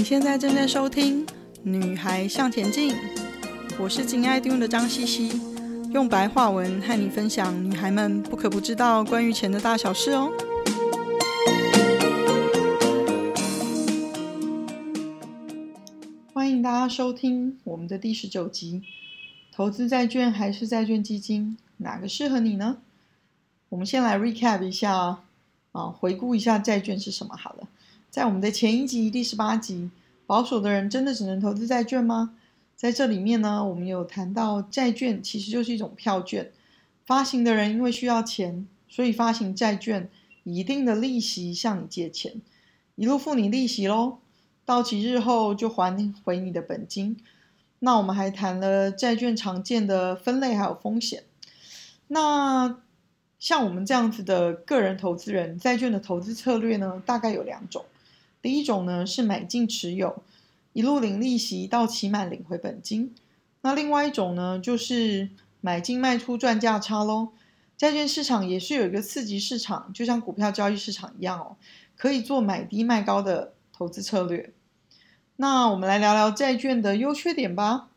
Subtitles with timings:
[0.00, 1.26] 你现在正在收听
[1.62, 2.94] 《女孩向前进》，
[3.78, 5.30] 我是金爱丁的张茜茜，
[5.92, 10.32] 用白话文和你分享女孩们不可不知道关于钱的大小事哦。
[16.32, 18.82] 欢迎大家收听我们的第十九集：
[19.52, 22.78] 投资债券还是债券基金，哪个适合你呢？
[23.68, 25.18] 我们先来 recap 一下
[25.72, 27.68] 啊，回顾一下债券是什么好了。
[28.10, 29.88] 在我们的前一集第十八集，
[30.26, 32.34] 保守的人真的只能投资债券吗？
[32.74, 36.50] 在这里面呢，我们有谈到债券其实就是一种票券，
[37.06, 40.10] 发行的人因为需要钱，所以发行债券，
[40.42, 42.42] 以一定的利息向你借钱，
[42.96, 44.18] 一路付你利息喽，
[44.64, 47.16] 到期日后就还回你的本金。
[47.78, 51.22] 那我们还谈了债券常见的分类还有风险。
[52.08, 52.80] 那
[53.38, 57.84] 像我们这样子的个人投资人，债券的投资策略呢，大概有两种。
[58.42, 60.22] 第一种呢是买进持有，
[60.72, 63.14] 一路领利息到期满领回本金。
[63.62, 65.28] 那另外一种呢就是
[65.60, 67.28] 买进卖出赚价差喽。
[67.76, 71.56] 债券市场也是有一个次级市场，就像股票交易市场一样哦，
[71.96, 74.52] 可以做买低卖高的投资策略。
[75.36, 77.88] 那我们来聊聊债券的优缺点吧。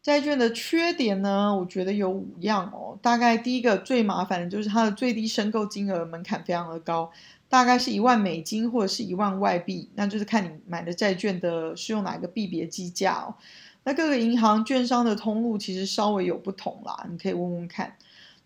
[0.00, 2.96] 债券的缺点呢，我觉得有五样哦。
[3.02, 7.10] 大概第一个最麻烦的就是它的最低申购金额门槛非常的高。
[7.48, 13.34] 大概是一万美金或者是一万外币，那就是看你买的债券的是用哪个币别计价哦。
[13.84, 17.94] 那各个银行券商的通路其实稍微有不同啦，你可以问问看。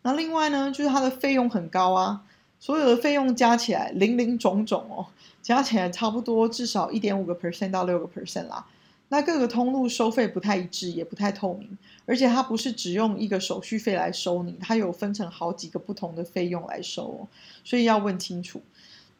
[0.02, 2.22] 那另外呢，就是它的费用很高啊，
[2.58, 5.06] 所有的费用加起来零零总总哦，
[5.40, 8.66] 加起来差不多至少一点五个 percent 到六个 percent 啦。
[9.08, 11.76] 那各个通路收费不太一致，也不太透明，
[12.06, 17.28] 而且它不是只用一个手续费来收你，它有分成好几个不同的费用来收哦，
[17.64, 18.62] 所以要问清楚。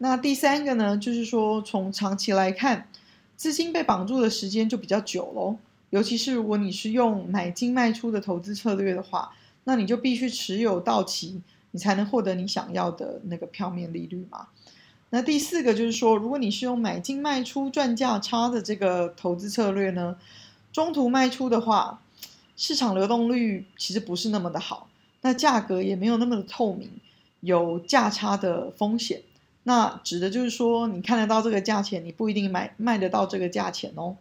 [0.03, 2.89] 那第三个呢，就是说从长期来看，
[3.37, 5.56] 资金被绑住的时间就比较久喽。
[5.91, 9.31] 尤其是如果你是用买进卖出的投资策略的话，
[9.65, 14.47] 那你就必须持有到期，你才能获得你想要的那个票面利率嘛。
[15.11, 20.17] 那第四个就是说，如果你是用买进卖出赚价差的这个投资策略呢，
[20.72, 22.00] 中途卖出的话，
[22.56, 24.88] 市场流动率其实不是那么的好，
[25.21, 26.88] 那价格也没有那么的透明，
[27.41, 29.21] 有价差的风险。
[29.65, 34.16] 那指的就是说，你看得到这个价钱，你不一定买卖得到这个价钱哦。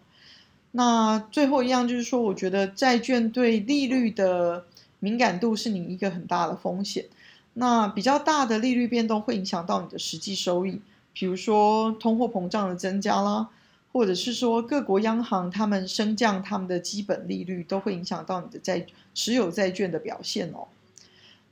[0.72, 4.66] 那最后一样就是说，我觉得债券对利率的
[4.99, 7.05] 敏感度是你一个很大的风险。
[7.53, 10.81] 那比较大的利率变动会影响到你的实际收益，
[11.13, 13.49] 比如说通货膨胀的增加啦，
[13.91, 18.85] 或者是说各国央行他们升降他们的基本利率，都会影响到你的债
[19.16, 20.67] 持有债券的表现哦。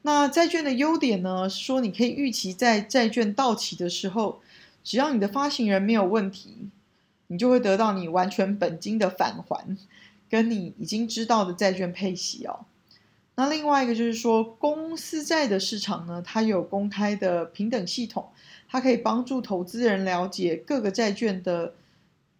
[0.07, 4.39] 那债券的优点呢，是说你可以预期在债券到期的时候，
[4.81, 6.69] 只要你的发行人没有问题，
[7.27, 9.75] 你就会得到你完全本金的返还，
[10.29, 12.61] 跟你已经知道的债券配息哦。
[13.35, 18.29] 那另外一个就是说，公司债的市场呢，它有公开的平等系统，
[18.69, 21.73] 它可以帮助投资人了解各个债券的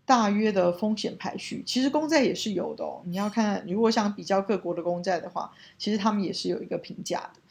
[0.06, 1.62] 大约的风险排序。
[1.66, 7.42] 其实公债也是有的哦，你要看，如果想比较各国的公债的话，其实他们也是有一个评价的。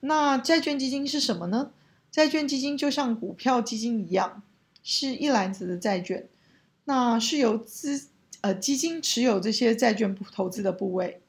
[0.00, 1.72] 那债券基金是什么呢？
[2.10, 4.42] 债券基金就像股票基金一样，
[4.82, 6.28] 是一篮子的债券，
[6.84, 8.08] 那是由资
[8.40, 11.20] 呃基金持有这些债券投资的部位，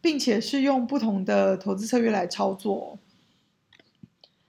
[0.00, 2.98] 并且是用不同的投资策略来操作。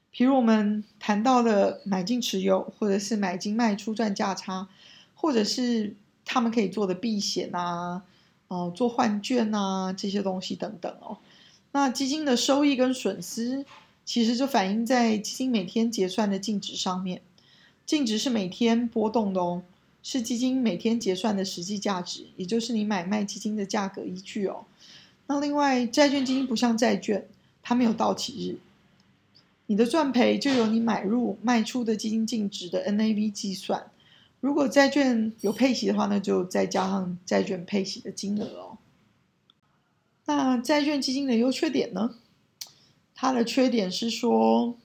[0.10, 4.68] 比如我们谈到的买进持有，或者是买进卖出赚价差，
[5.14, 5.96] 或者是
[6.26, 8.04] 他们可以做的避险啊，
[8.48, 11.20] 哦、做换券啊这些东西等等哦。
[11.74, 13.66] 那基金的收益跟损失，
[14.04, 17.22] 其实就反映在基金每天结算的净值上面。
[17.86, 19.64] 净值是每天波动的哦，
[20.04, 24.66] 是基金每天结算的实际价值，也就是你买卖基金的价格依据哦。
[25.28, 27.28] 那另外，债券基金不像债券，
[27.64, 28.60] 它没有到期日，
[29.68, 33.90] 你的赚赔就由你买入卖出的基金净值的 NAV 计算。
[34.42, 38.78] 如果债券有配息的话，那就再加上债券配息的金额哦。
[40.26, 42.16] 那债券基金的优缺点呢？
[43.14, 44.76] 它的缺点是说，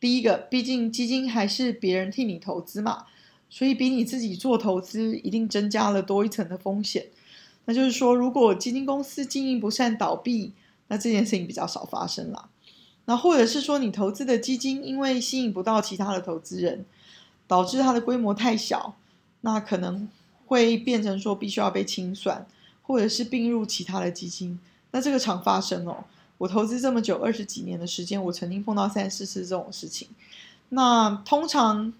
[0.00, 3.06] 第一个，毕竟基金还是别人替你投资嘛，
[3.48, 7.06] 所以比你自己做投资一定增加了多一层的风险。
[7.66, 10.52] 那就是说，如果基金公司经营不善倒闭，
[10.88, 12.48] 那这件事情比较少发生啦。
[13.04, 16.84] 那或者是说，你投资的基金因为吸引不到其他的投资人，
[17.46, 18.96] 导致它的规模太小，
[19.42, 20.08] 那可能
[20.46, 22.46] 会变成说必须要被清算，
[22.82, 24.58] 或者是并入其他的基金。
[24.94, 26.04] 那这个常发生哦，
[26.38, 30.06] 我投资这么久，二十几年的时间，我曾经碰到三四次这种事情。
[30.68, 31.92] 那通常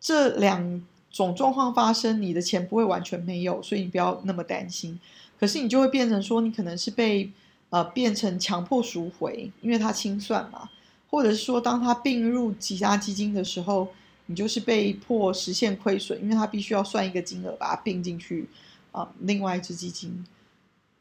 [0.00, 4.98] 这两种状况发生，你的钱不会完全没有，所以你不要那么担心。
[5.38, 7.30] 可是你就会变成说，你可能是被
[7.68, 10.70] 呃变成强迫赎回，因为它清算嘛，
[11.10, 13.88] 或者是说，当它并入其他基金的时候，
[14.24, 18.48] 你就是被迫实现亏损，因为它必须要算一个金额把它并进去
[18.92, 20.24] 啊、呃，另外一支基金。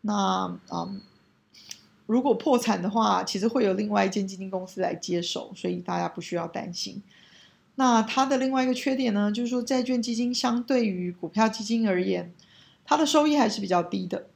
[0.07, 0.95] 那啊、
[2.05, 7.01] 如果破产的话，其实会有另外一间基金公司来接手，所以大家不需要担心。
[7.73, 12.31] 那它的另外一个缺点呢，就是说债券基金相对于股票基金而言，
[12.85, 14.27] 它的收益还是比较低的。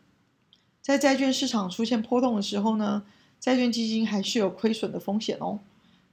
[0.81, 3.03] 在债券市场出现波动的时候呢，
[3.39, 5.59] 债券基金还是有亏损的风险哦。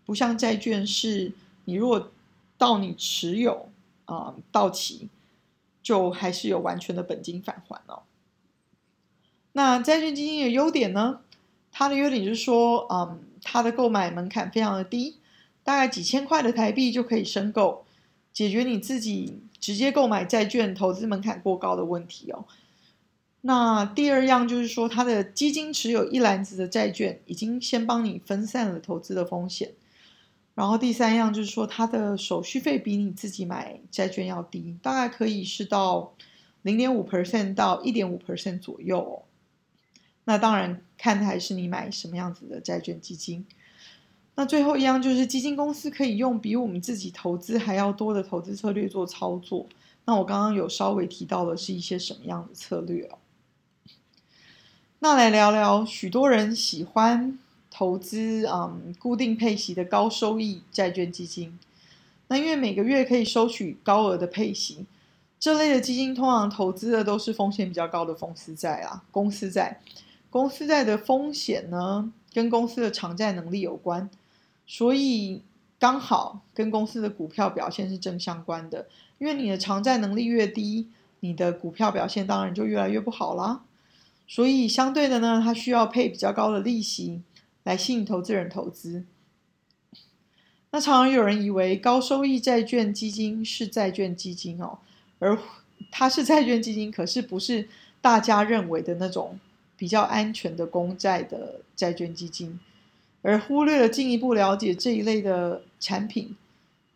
[0.05, 1.33] 不像债券是，
[1.65, 2.11] 你如果
[2.59, 3.71] 到你持有
[4.05, 5.09] 啊、到期，
[5.83, 8.03] 就还是有完全的本金返还哦。
[9.57, 11.21] 那债券基金的优点呢，
[11.73, 15.17] 它的优点就是说，嗯，它的购买门槛非常的低。
[15.65, 17.87] 大概几千块的台币就可以申购，
[18.35, 22.45] 解决你自己直接购买债券投资门槛过高的问题哦。
[23.41, 29.71] 那第二样就是说，它的基金持有一篮子的债券，已经先帮你分散了投资的风险。
[30.55, 36.13] 然后第三样就是说，它的手续费比你自己买债券要低，大概可以是到
[36.61, 39.23] 零点五 percent 到一点五 percent 左右哦。
[40.27, 43.47] 那当然看的还是你买什么样子的债券基金。
[44.35, 49.67] 那最后一样就是基金公司可以用比我们自己投资还要多的投资策略做操作。
[50.05, 53.19] 那我刚刚有稍微提到的是一些什么样的策略哦？
[54.99, 57.39] 那来聊聊许多人喜欢
[57.71, 61.59] 投资嗯固定配息的高收益债券基金。
[62.29, 64.85] 那因为每个月可以收取高额的配息，
[65.39, 69.81] 这类的基金通常投资的都是风险比较高的公司债啊，公司债。
[70.37, 74.11] 公司债的风险呢，跟公司的偿债能力有关。
[74.67, 75.41] 所以
[75.79, 78.87] 刚好跟公司的股票表现是正相关的，
[79.17, 80.89] 因为你的偿债能力越低，
[81.21, 83.63] 你的股票表现当然就越来越不好啦。
[84.29, 87.23] 所以相对的呢，它需要配比较高的利息
[87.63, 89.07] 来吸引投资人投资。
[90.71, 94.77] 那常常有人以为高收益债券基金是债券基金哦，
[95.19, 95.39] 而
[95.91, 97.67] 它是债券基金，可是不是
[98.03, 99.39] 大家认为的那种
[99.77, 102.59] 比较安全的公债的债券基金。
[103.23, 106.37] 而忽略了进一步了解这一类的产品，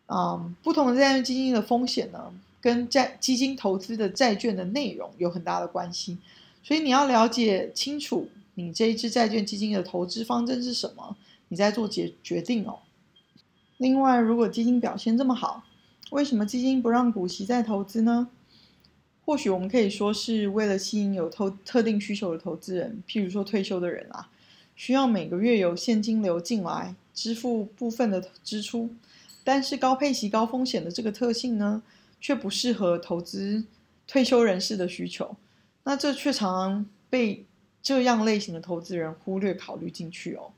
[0.07, 6.17] 嗯，不同的债券基金的风险呢，跟债基金投资的债券的内容有很大的关系，
[6.63, 11.17] 所以你要了解清楚你这一支债券基金的投资方针是什么，
[11.49, 12.79] 你再做决决定哦。
[13.77, 15.63] 另外，如果基金表现这么好，
[16.11, 18.29] 为什么基金不让股息再投资呢？
[19.31, 24.29] 或许我们可以说是为了吸引有投特定需求的投资人，譬如说退休的人啊。
[24.75, 28.89] 需要每个月有现金流进来支付部分的支出，
[29.45, 31.81] 但是高配息高风险的这个特性呢，
[32.19, 33.63] 却不适合投资
[34.05, 35.37] 退休人士的需求。
[35.85, 37.45] 那这却常常被
[37.81, 40.51] 这样类型的投资人忽略考虑进去哦。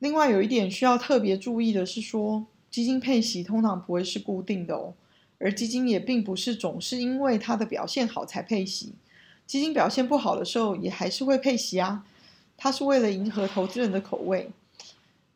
[0.00, 4.92] 另外有一点需要特别注意的是说，基金配息通常不会是固定的哦，
[5.38, 8.94] 而基金也并不是总是因为它的表现好才配息，
[9.46, 12.04] 基金表现不好的时候也还是会配息啊。
[12.56, 14.50] 它是为了迎合投资人的口味，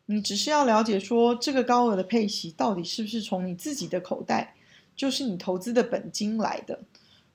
[0.07, 4.55] 你只是要了解说这个高额的配息到底是不是从你自己的口袋，
[4.97, 6.81] 就是你投资的本金来的。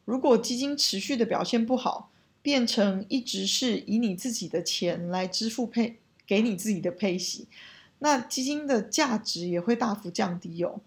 [0.03, 2.09] 如果基金持续的表现不好，
[2.41, 7.47] 变成一直是以你自己的钱来支付配给你自己的配息，
[7.99, 10.81] 那基金的价值也会大幅降低哦。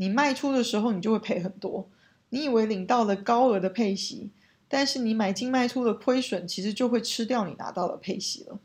[0.00, 1.86] 你卖出的时候你就会赔很多。
[2.30, 4.30] 你以为领到了高额的配息。
[4.72, 8.60] 但是你买进卖出的亏损，其实就会吃掉你拿到的配息了，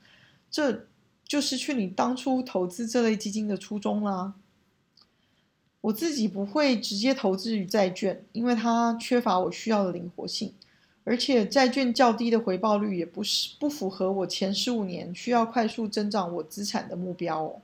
[0.51, 0.85] 这
[1.25, 4.35] 就失去你当初投资这类基金的初衷啦。
[5.81, 10.53] 我自己不会直接投资于债券，因为它缺乏我需要的灵活性，
[11.05, 17.61] 而且债券较低的回报率也不是不符合我前十五年需要快速增长我资产的目标哦。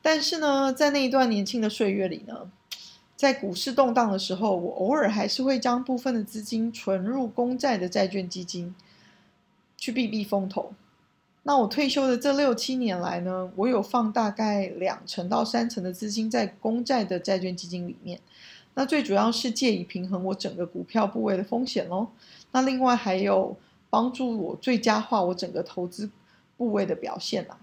[0.00, 2.50] 但是呢，在那一段年轻的岁月里呢，
[3.18, 8.72] 在股市动荡的时候，我偶尔还是会将部分的资金存入公债的债券基金，
[9.76, 10.72] 去避避风头。
[11.42, 18.20] 那我退休的这六七年来呢，我有放大概两成到三成的资金在公债的债券基金里面。
[18.74, 22.06] 那最主要是借以平衡我整个股票部位的风险喽。
[22.52, 23.56] 那另外还有
[23.90, 26.08] 帮助我最佳化我整个投资
[26.56, 27.58] 部位的表现啊。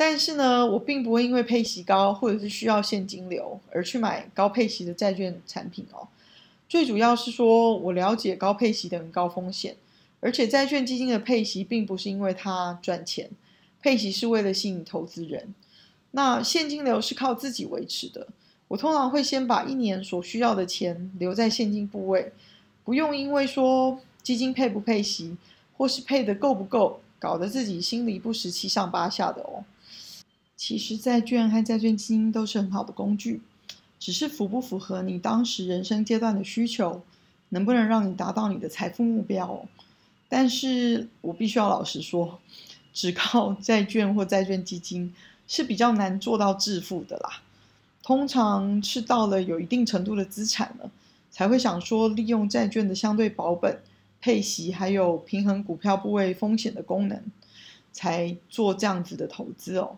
[0.00, 6.06] 但是呢，我并不会因为配息高或者是需要现金流而去买高配息的债券产品哦。
[6.68, 9.74] 最主要是说我了解高配息等于高风险，
[10.20, 13.28] 而且债券基金的配息并不是因为它赚钱，
[13.82, 15.52] 配息是为了吸引投资人。
[16.12, 18.28] 那现金流是靠自己维持的，
[18.68, 22.30] 我通常会先把一年所需要的钱留在现金部位，
[22.84, 25.36] 不用因为说基金配不配息，
[25.76, 29.64] 或是配的够不够，搞得自己心里不时七上八下的哦。
[30.58, 33.40] 其实债券和债券基金都是很好的工具，
[34.00, 37.00] 只是符不符合你当时人生阶段的需求，
[37.50, 39.64] 能不能让你达到你的财富目标。
[40.28, 42.40] 但是我必须要老实说，
[42.92, 45.14] 只靠债券或债券基金
[45.46, 47.40] 是比较难做到致富的啦。
[48.02, 50.90] 通常是到了有一定程度的资产了，
[51.30, 53.80] 才会想说利用债券的相对保本、
[54.20, 57.22] 配息，还有平衡股票部位风险的功能，
[57.92, 59.96] 才做这样子的投资哦。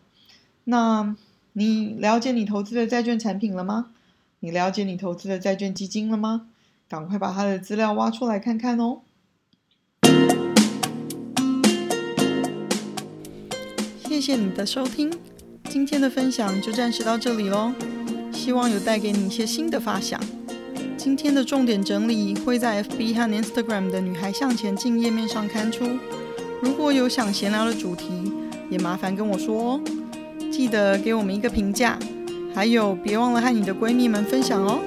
[0.71, 1.17] 那
[1.55, 3.89] 你了解你投资的债券产品了吗？
[4.39, 6.47] 你了解你投资的债券基金了吗？
[6.89, 9.01] 赶快把它的资料挖出来看看哦。
[14.05, 15.13] 谢谢你的收听，
[15.69, 17.73] 今天的分享就暂时到这里喽。
[18.33, 20.21] 希望有带给你一些新的发想。
[20.97, 25.85] 今天的重点整理会在 FB 和 Instagram 的“女孩向前进”页面上刊出。
[26.63, 28.33] 如果有想闲聊的主题，
[28.71, 29.81] 也麻烦跟我说哦。
[30.51, 31.99] 记得给我们一个评价，
[32.55, 34.81] 还有别忘了和你的闺蜜们分享哦。